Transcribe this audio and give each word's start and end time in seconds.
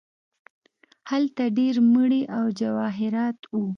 هلته 1.09 1.43
ډیر 1.57 1.75
مړي 1.93 2.21
او 2.37 2.45
جواهرات 2.59 3.39
وو. 3.51 3.63